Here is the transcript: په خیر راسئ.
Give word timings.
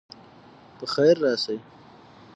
په 0.77 0.85
خیر 0.93 1.15
راسئ. 1.23 1.57